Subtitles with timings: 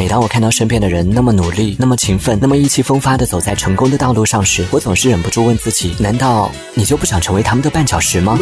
[0.00, 8.38] 每当我看到身边的人那么努力、那么勤奋、那么意气风发地走在成功的道路上时，我总是忍不住问自己，难道你就不想成为他们的绊脚石吗？